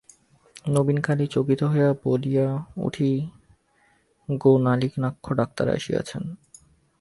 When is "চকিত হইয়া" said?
1.27-1.89